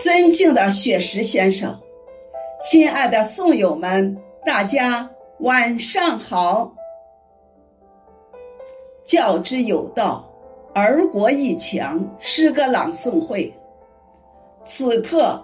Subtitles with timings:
[0.00, 1.78] 尊敬的雪石先生，
[2.64, 5.06] 亲爱的宋友们，大家
[5.40, 6.72] 晚上好。
[9.04, 10.26] 教之有道，
[10.74, 13.52] 儿国亦强诗歌朗诵会，
[14.64, 15.38] 此刻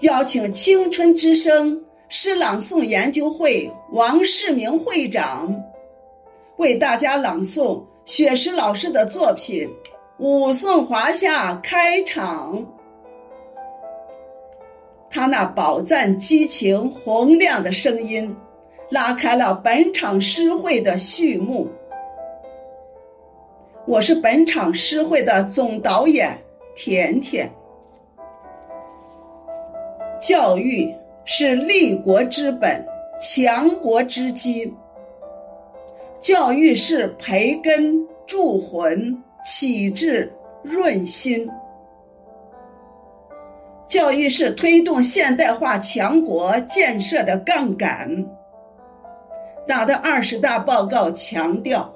[0.00, 5.54] 邀请青春之声诗朗诵研究会王世明会长
[6.56, 9.68] 为大家朗诵雪石老师的作品
[10.18, 12.60] 《武颂华夏》开场。
[15.10, 18.34] 他那饱赞激情、洪亮的声音，
[18.90, 21.68] 拉开了本场诗会的序幕。
[23.86, 26.38] 我是本场诗会的总导演
[26.76, 27.50] 甜甜。
[30.20, 32.86] 教育是立国之本、
[33.20, 34.72] 强国之基。
[36.20, 41.50] 教育是培根、铸魂、启智、润心。
[43.90, 48.24] 教育是推动现代化强国建设的杠杆。
[49.66, 51.92] 党的二十大报告强调，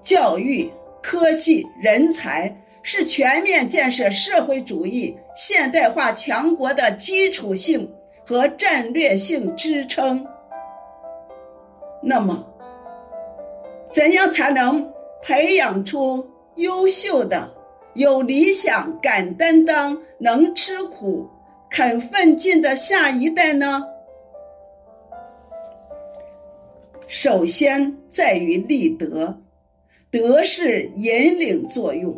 [0.00, 0.70] 教育、
[1.02, 7.92] 科技、人才是全面建设社会主义现代化强国的基础性
[8.24, 10.24] 和战略性支撑。
[12.00, 12.46] 那么，
[13.92, 14.88] 怎样才能
[15.20, 17.50] 培养出优秀的？
[17.94, 21.28] 有理想、敢担当、能吃苦、
[21.70, 23.82] 肯奋进的下一代呢？
[27.06, 29.38] 首先在于立德，
[30.10, 32.14] 德是引领作用。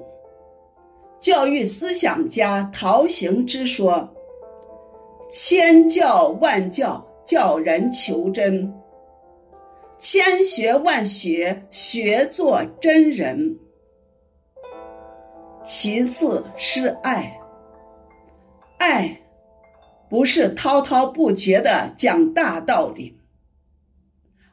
[1.19, 4.09] 教育思想家陶行知说
[5.33, 8.71] ：“千教万教，教人求真；
[9.99, 13.59] 千学万学，学做真人。”
[15.65, 17.41] 其次是爱，
[18.79, 19.21] 爱
[20.11, 23.17] 不是滔滔不绝的讲大道理，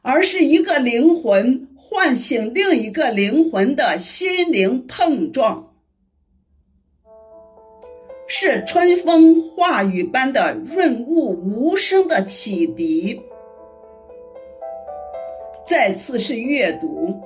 [0.00, 5.74] 而是一个灵魂唤醒另一个灵魂的心灵碰撞，
[8.26, 13.20] 是春风化雨般的润物无声的启迪。
[15.66, 17.20] 再次是阅读，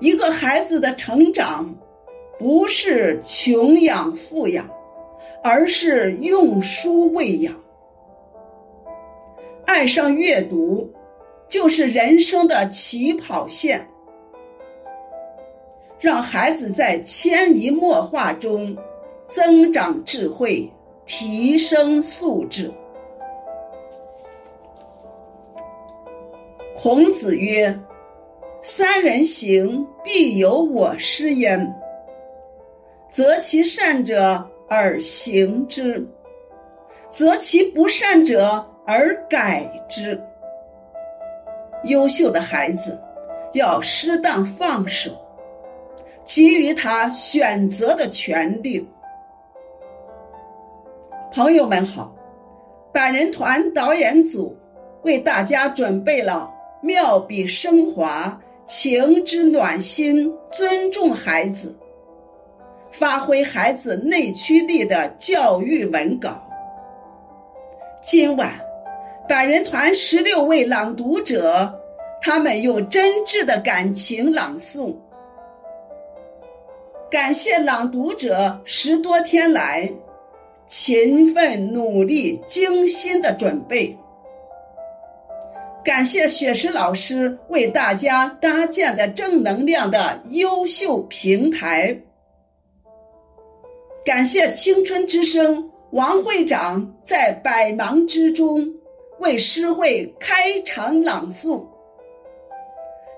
[0.00, 1.72] 一个孩子的成长。
[2.38, 4.68] 不是穷养富养，
[5.42, 7.52] 而是用书喂养。
[9.66, 10.88] 爱上阅读，
[11.48, 13.84] 就是人生的起跑线。
[15.98, 18.76] 让孩子在潜移默化中
[19.28, 20.70] 增长智慧，
[21.06, 22.72] 提升素质。
[26.76, 27.76] 孔子曰
[28.62, 31.74] ：“三人行，必有我师焉。”
[33.10, 36.06] 择其善者而行之，
[37.10, 40.20] 择其不善者而改之。
[41.84, 43.00] 优秀的孩子
[43.54, 45.10] 要适当放手，
[46.24, 48.86] 给予他选择的权利。
[51.32, 52.14] 朋友们好，
[52.92, 54.56] 百人团导演组
[55.02, 56.52] 为大家准备了
[56.82, 61.74] 妙笔升华、情之暖心、尊重孩子。
[62.90, 66.42] 发挥孩子内驱力的教育文稿。
[68.02, 68.52] 今晚，
[69.28, 71.72] 百人团十六位朗读者，
[72.22, 74.94] 他们用真挚的感情朗诵。
[77.10, 79.90] 感谢朗读者十多天来
[80.66, 83.96] 勤奋努力、精心的准备。
[85.84, 91.96] 感谢雪石老师为大家搭建的正能量的优秀平台。
[94.08, 98.66] 感谢青春之声王会长在百忙之中
[99.18, 101.62] 为诗会开场朗诵。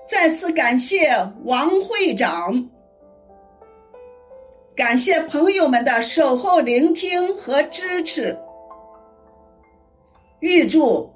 [0.05, 1.15] 再次感谢
[1.45, 2.69] 王会长，
[4.75, 8.37] 感谢朋友们的守候聆听和支持。
[10.41, 11.09] 预祝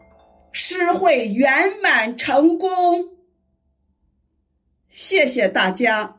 [0.54, 3.10] 诗会圆满成功，
[4.88, 6.16] 谢谢大家。